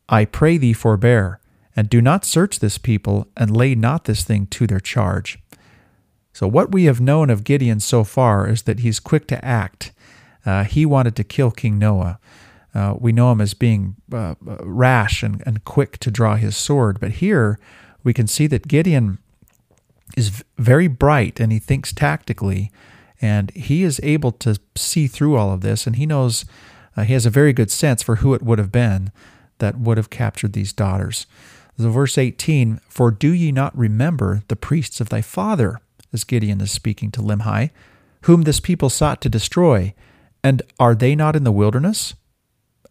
[0.10, 1.40] I pray thee forbear,
[1.76, 5.40] and do not search this people, and lay not this thing to their charge.
[6.34, 9.92] So, what we have known of Gideon so far is that he's quick to act.
[10.46, 12.20] Uh, he wanted to kill King Noah.
[12.74, 17.00] Uh, we know him as being uh, rash and, and quick to draw his sword.
[17.00, 17.60] But here
[18.04, 19.18] we can see that Gideon
[20.18, 22.72] is very bright and he thinks tactically,
[23.22, 25.86] and he is able to see through all of this.
[25.86, 26.46] And he knows
[26.96, 29.12] uh, he has a very good sense for who it would have been
[29.60, 31.28] that would have captured these daughters.
[31.86, 35.80] Verse 18 For do ye not remember the priests of thy father?
[36.14, 37.72] As Gideon is speaking to Limhi,
[38.24, 39.94] whom this people sought to destroy.
[40.44, 42.16] And are they not in the wilderness?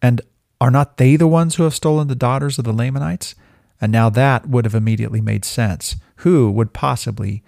[0.00, 0.22] And
[0.60, 3.34] are not they the ones who have stolen the daughters of the Lamanites?
[3.80, 5.96] And now that would have immediately made sense.
[6.16, 7.42] Who would possibly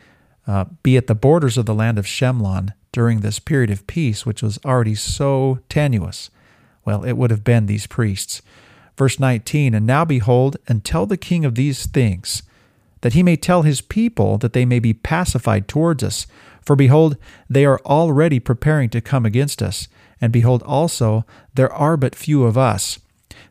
[0.46, 4.24] uh, be at the borders of the land of Shemlon during this period of peace,
[4.26, 6.30] which was already so tenuous?
[6.84, 8.42] Well, it would have been these priests.
[8.96, 12.42] Verse 19 And now behold, and tell the king of these things,
[13.00, 16.26] that he may tell his people that they may be pacified towards us.
[16.62, 17.16] For behold,
[17.50, 19.88] they are already preparing to come against us.
[20.20, 23.00] And behold, also, there are but few of us.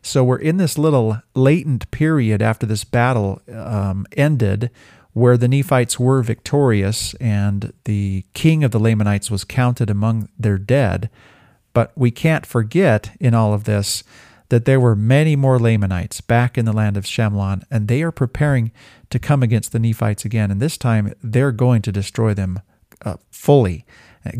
[0.00, 4.70] So we're in this little latent period after this battle um, ended
[5.12, 10.58] where the Nephites were victorious and the king of the Lamanites was counted among their
[10.58, 11.10] dead.
[11.74, 14.02] But we can't forget in all of this
[14.52, 18.12] that there were many more Lamanites back in the land of Shemlon, and they are
[18.12, 18.70] preparing
[19.08, 20.50] to come against the Nephites again.
[20.50, 22.60] And this time they're going to destroy them
[23.02, 23.86] uh, fully.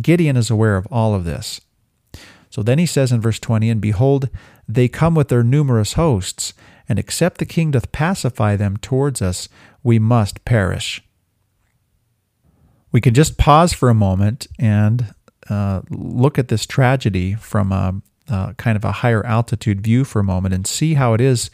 [0.02, 1.62] Gideon is aware of all of this.
[2.50, 4.28] So then he says in verse 20, And behold,
[4.68, 6.52] they come with their numerous hosts,
[6.90, 9.48] and except the king doth pacify them towards us,
[9.82, 11.02] we must perish.
[12.92, 15.14] We could just pause for a moment and
[15.48, 20.20] uh, look at this tragedy from a, uh, kind of a higher altitude view for
[20.20, 21.50] a moment and see how it is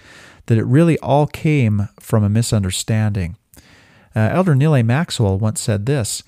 [0.47, 3.37] that it really all came from a misunderstanding.
[4.17, 4.83] Uh, Elder Neal A.
[4.83, 6.23] Maxwell once said this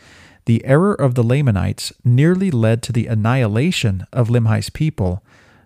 [0.44, 5.22] The error of the Lamanites nearly led to the annihilation of Limhi's people.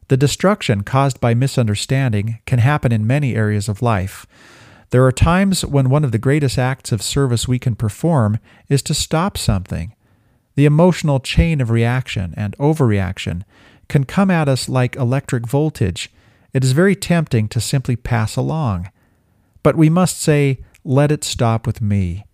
[0.09, 4.27] The destruction caused by misunderstanding can happen in many areas of life.
[4.91, 8.83] There are times when one of the greatest acts of service we can perform is
[8.83, 9.95] to stop something.
[10.57, 13.43] The emotional chain of reaction and overreaction
[13.89, 16.11] can come at us like electric voltage.
[16.53, 18.91] It is very tempting to simply pass along.
[19.63, 22.25] But we must say, let it stop with me.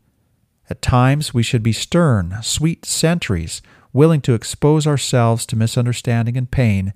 [0.69, 6.51] At times, we should be stern, sweet sentries, willing to expose ourselves to misunderstanding and
[6.51, 6.93] pain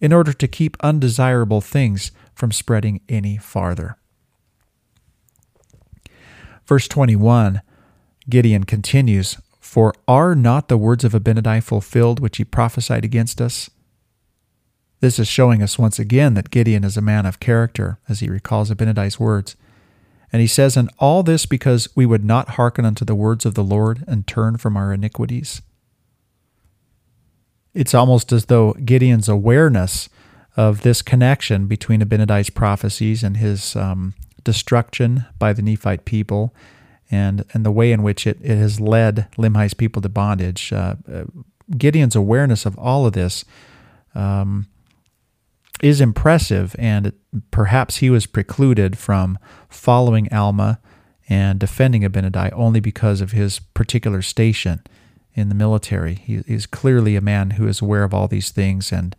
[0.00, 3.96] in order to keep undesirable things from spreading any farther.
[6.66, 7.62] Verse 21,
[8.28, 13.70] Gideon continues, For are not the words of Abinadi fulfilled which he prophesied against us?
[15.00, 18.30] This is showing us once again that Gideon is a man of character, as he
[18.30, 19.56] recalls Abinadi's words.
[20.32, 23.54] And he says, And all this because we would not hearken unto the words of
[23.54, 25.62] the Lord and turn from our iniquities.
[27.74, 30.08] It's almost as though Gideon's awareness
[30.56, 36.54] of this connection between Abinadi's prophecies and his um, destruction by the Nephite people
[37.10, 40.72] and, and the way in which it, it has led Limhi's people to bondage.
[40.72, 41.24] Uh, uh,
[41.76, 43.44] Gideon's awareness of all of this
[44.14, 44.66] um,
[45.82, 47.12] is impressive, and
[47.50, 50.80] perhaps he was precluded from following Alma
[51.28, 54.82] and defending Abinadi only because of his particular station
[55.34, 56.14] in the military.
[56.14, 59.14] He is clearly a man who is aware of all these things and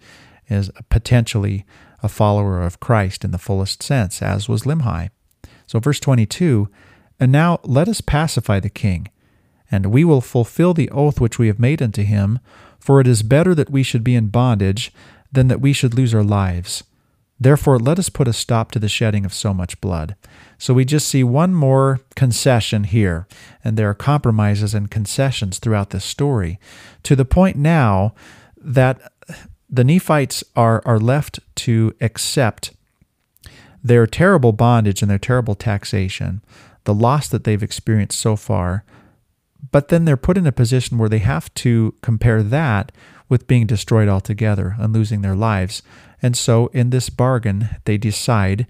[0.49, 1.65] is potentially
[2.01, 5.09] a follower of Christ in the fullest sense, as was Limhi.
[5.65, 6.69] So, verse 22
[7.19, 9.09] And now let us pacify the king,
[9.69, 12.39] and we will fulfill the oath which we have made unto him,
[12.79, 14.91] for it is better that we should be in bondage
[15.31, 16.83] than that we should lose our lives.
[17.39, 20.15] Therefore, let us put a stop to the shedding of so much blood.
[20.57, 23.27] So we just see one more concession here,
[23.63, 26.59] and there are compromises and concessions throughout this story,
[27.03, 28.15] to the point now
[28.57, 28.99] that
[29.69, 32.73] the Nephites are, are left to accept
[33.83, 36.41] their terrible bondage and their terrible taxation,
[36.85, 38.83] the loss that they've experienced so far,
[39.71, 42.91] but then they're put in a position where they have to compare that
[43.29, 45.81] with being destroyed altogether and losing their lives.
[46.21, 48.67] And so, in this bargain, they decide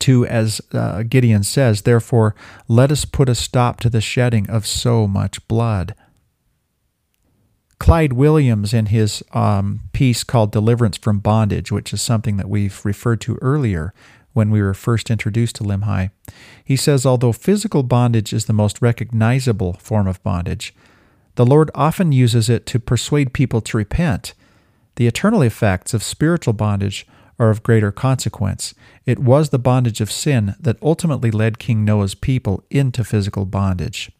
[0.00, 2.34] to, as uh, Gideon says, therefore,
[2.68, 5.94] let us put a stop to the shedding of so much blood.
[7.78, 12.84] Clyde Williams, in his um, piece called Deliverance from Bondage, which is something that we've
[12.84, 13.92] referred to earlier
[14.32, 16.10] when we were first introduced to Limhi,
[16.64, 20.74] he says although physical bondage is the most recognizable form of bondage,
[21.34, 24.34] the Lord often uses it to persuade people to repent
[24.96, 27.06] the eternal effects of spiritual bondage
[27.38, 28.74] are of greater consequence.
[29.06, 34.10] It was the bondage of sin that ultimately led King Noah's people into physical bondage.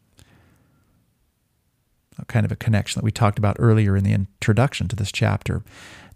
[2.18, 5.12] A kind of a connection that we talked about earlier in the introduction to this
[5.12, 5.62] chapter.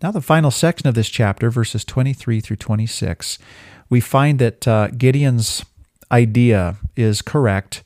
[0.02, 3.38] Now, the final section of this chapter, verses 23 through 26,
[3.88, 5.64] we find that uh, Gideon's
[6.10, 7.82] idea is correct.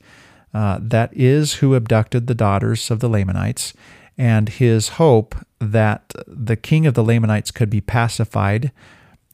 [0.53, 3.73] Uh, that is who abducted the daughters of the Lamanites
[4.17, 8.71] and his hope that the king of the Lamanites could be pacified,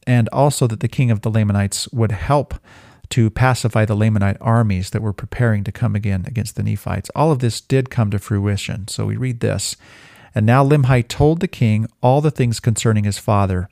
[0.06, 2.54] and also that the king of the Lamanites would help
[3.10, 7.10] to pacify the Lamanite armies that were preparing to come again against the Nephites.
[7.14, 8.86] All of this did come to fruition.
[8.88, 9.76] So we read this.
[10.34, 13.68] And now Limhi told the king all the things concerning his father,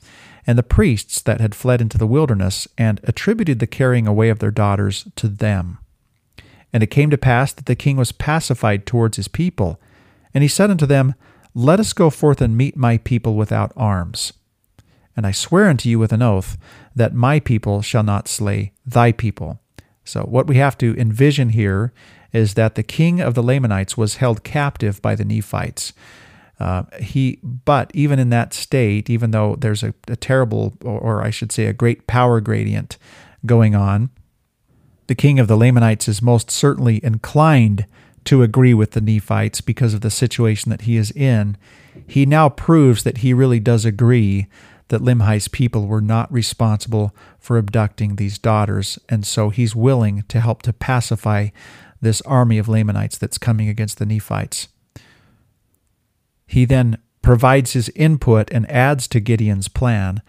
[0.46, 4.38] and the priests that had fled into the wilderness, and attributed the carrying away of
[4.38, 5.78] their daughters to them.
[6.76, 9.80] And it came to pass that the king was pacified towards his people,
[10.34, 11.14] and he said unto them,
[11.54, 14.34] Let us go forth and meet my people without arms.
[15.16, 16.58] And I swear unto you with an oath
[16.94, 19.58] that my people shall not slay thy people.
[20.04, 21.94] So, what we have to envision here
[22.34, 25.94] is that the king of the Lamanites was held captive by the Nephites.
[26.60, 31.24] Uh, he, but even in that state, even though there's a, a terrible, or, or
[31.24, 32.98] I should say, a great power gradient
[33.46, 34.10] going on,
[35.06, 37.86] the king of the Lamanites is most certainly inclined
[38.24, 41.56] to agree with the Nephites because of the situation that he is in,
[42.06, 44.46] he now proves that he really does agree
[44.88, 50.40] that Limhi's people were not responsible for abducting these daughters, and so he's willing to
[50.40, 51.48] help to pacify
[52.00, 54.68] this army of Lamanites that's coming against the Nephites.
[56.46, 60.22] He then provides his input and adds to Gideon's plan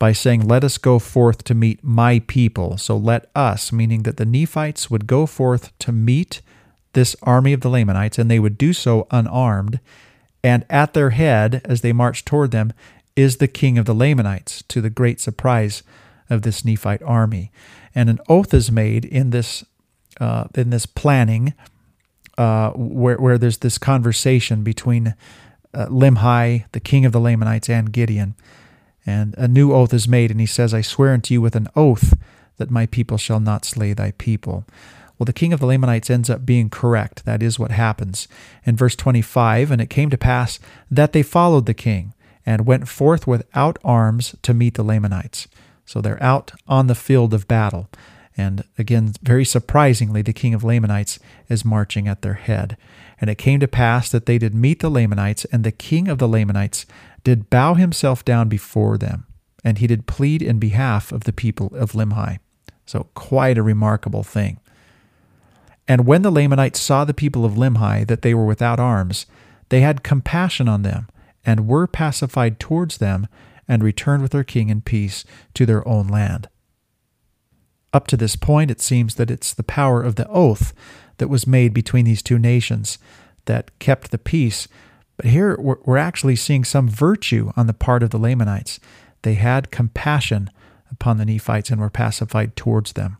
[0.00, 2.76] by saying, Let us go forth to meet my people.
[2.78, 6.40] So let us, meaning that the Nephites would go forth to meet
[6.94, 9.78] this army of the Lamanites, and they would do so unarmed.
[10.42, 12.72] And at their head, as they marched toward them,
[13.14, 15.82] is the king of the Lamanites, to the great surprise
[16.30, 17.52] of this Nephite army.
[17.94, 19.64] And an oath is made in this
[20.18, 21.52] uh, in this planning,
[22.38, 25.14] uh, where where there's this conversation between
[25.74, 28.34] uh, Limhi, the king of the Lamanites, and Gideon.
[29.10, 31.66] And a new oath is made, and he says, I swear unto you with an
[31.74, 32.16] oath
[32.58, 34.64] that my people shall not slay thy people.
[35.18, 37.24] Well, the king of the Lamanites ends up being correct.
[37.24, 38.28] That is what happens.
[38.64, 42.14] In verse 25, and it came to pass that they followed the king
[42.46, 45.48] and went forth without arms to meet the Lamanites.
[45.84, 47.88] So they're out on the field of battle.
[48.36, 52.76] And again, very surprisingly, the king of Lamanites is marching at their head.
[53.20, 56.18] And it came to pass that they did meet the Lamanites, and the king of
[56.18, 56.86] the Lamanites
[57.24, 59.26] did bow himself down before them,
[59.64, 62.38] and he did plead in behalf of the people of Limhi.
[62.86, 64.58] So, quite a remarkable thing.
[65.86, 69.26] And when the Lamanites saw the people of Limhi that they were without arms,
[69.68, 71.08] they had compassion on them,
[71.44, 73.26] and were pacified towards them,
[73.66, 76.48] and returned with their king in peace to their own land.
[77.92, 80.72] Up to this point, it seems that it's the power of the oath
[81.18, 82.98] that was made between these two nations
[83.46, 84.68] that kept the peace.
[85.20, 88.80] But here we're actually seeing some virtue on the part of the Lamanites.
[89.20, 90.48] They had compassion
[90.90, 93.18] upon the Nephites and were pacified towards them.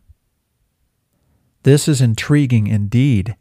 [1.61, 3.35] This is intriguing indeed.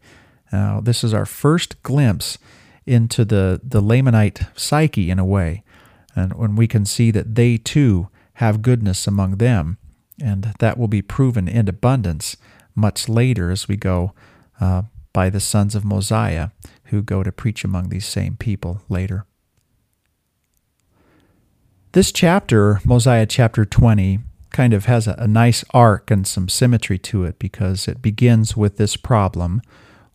[0.53, 2.37] Uh, this is our first glimpse
[2.85, 5.65] into the, the Lamanite psyche in a way,
[6.15, 9.79] and when we can see that they too have goodness among them,
[10.23, 12.37] and that will be proven in abundance
[12.75, 14.13] much later as we go
[14.61, 14.83] uh,
[15.13, 16.51] by the sons of Mosiah
[16.85, 19.25] who go to preach among these same people later.
[21.93, 26.99] This chapter, Mosiah chapter 20, kind of has a, a nice arc and some symmetry
[26.99, 29.61] to it because it begins with this problem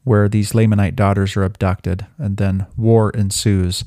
[0.04, 3.84] where these Lamanite daughters are abducted and then war ensues.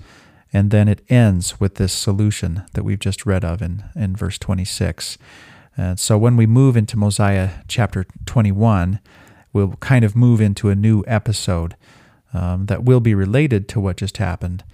[0.52, 4.38] And then it ends with this solution that we've just read of in, in verse
[4.38, 5.16] 26.
[5.76, 8.98] And so when we move into Mosiah chapter 21,
[9.52, 11.76] we'll kind of move into a new episode
[12.34, 14.64] um, that will be related to what just happened,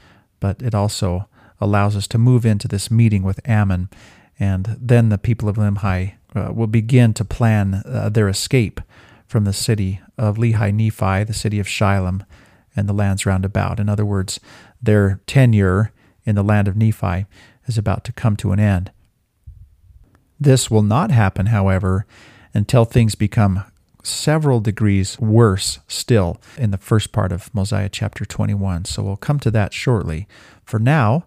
[0.41, 1.29] but it also
[1.61, 3.89] allows us to move into this meeting with Ammon.
[4.39, 8.81] And then the people of Limhi uh, will begin to plan uh, their escape
[9.27, 12.27] from the city of Lehi Nephi, the city of Shilom,
[12.77, 13.79] and the lands round about.
[13.79, 14.41] In other words,
[14.83, 15.93] their tenure
[16.25, 17.27] in the land of Nephi
[17.67, 18.91] is about to come to an end.
[20.39, 22.07] This will not happen, however,
[22.53, 23.65] until things become
[24.07, 28.85] several degrees worse still in the first part of Mosiah chapter 21.
[28.85, 30.29] So we'll come to that shortly.
[30.65, 31.27] For now,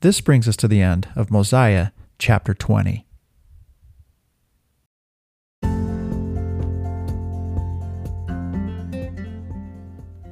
[0.00, 3.06] this brings us to the end of Mosiah chapter 20.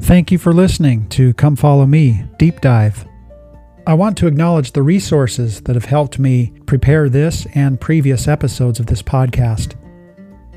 [0.03, 3.07] Thank you for listening to Come Follow Me Deep Dive.
[3.87, 8.79] I want to acknowledge the resources that have helped me prepare this and previous episodes
[8.79, 9.75] of this podcast.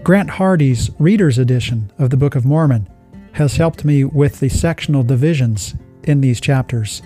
[0.05, 2.87] Grant Hardy's Reader's Edition of the Book of Mormon
[3.31, 7.01] has helped me with the sectional divisions in these chapters.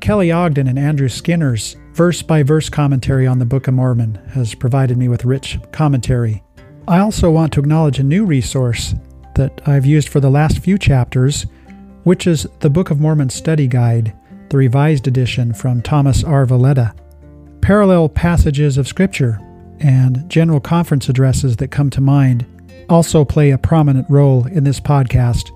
[0.00, 4.54] Kelly Ogden and Andrew Skinner's verse by verse commentary on the Book of Mormon has
[4.54, 6.42] provided me with rich commentary.
[6.86, 8.94] I also want to acknowledge a new resource
[9.34, 11.46] that I've used for the last few chapters,
[12.02, 14.14] which is the Book of Mormon Study Guide,
[14.50, 16.44] the revised edition from Thomas R.
[16.44, 16.94] Valletta.
[17.62, 19.40] Parallel passages of Scripture
[19.82, 22.46] and general conference addresses that come to mind
[22.88, 25.50] also play a prominent role in this podcast,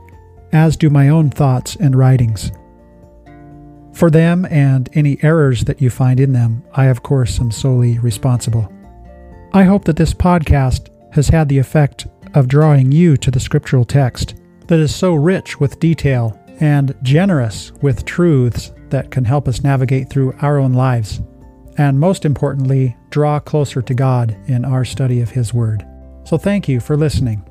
[0.53, 2.51] as do my own thoughts and writings.
[3.93, 7.99] For them and any errors that you find in them, I, of course, am solely
[7.99, 8.71] responsible.
[9.53, 13.85] I hope that this podcast has had the effect of drawing you to the scriptural
[13.85, 14.35] text
[14.67, 20.11] that is so rich with detail and generous with truths that can help us navigate
[20.11, 21.21] through our own lives,
[21.79, 25.87] and most importantly, draw closer to God in our study of His Word.
[26.25, 27.45] So thank you for listening.